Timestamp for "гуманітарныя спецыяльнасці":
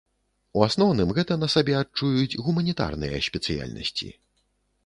2.47-4.11